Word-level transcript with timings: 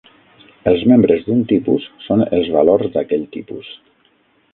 Els 0.69 0.85
membres 0.91 1.27
d'un 1.27 1.43
tipus 1.51 1.85
són 2.05 2.23
els 2.39 2.49
valors 2.57 2.89
d'aquell 2.97 3.29
tipus. 3.37 3.71